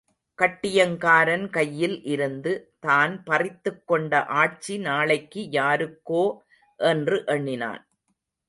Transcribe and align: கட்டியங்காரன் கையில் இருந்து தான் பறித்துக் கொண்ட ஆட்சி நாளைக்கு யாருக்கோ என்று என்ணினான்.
கட்டியங்காரன் 0.39 1.43
கையில் 1.49 1.93
இருந்து 2.03 2.53
தான் 2.79 3.13
பறித்துக் 3.23 3.83
கொண்ட 3.87 4.23
ஆட்சி 4.41 4.77
நாளைக்கு 4.79 5.43
யாருக்கோ 5.51 6.25
என்று 6.79 7.19
என்ணினான். 7.27 7.81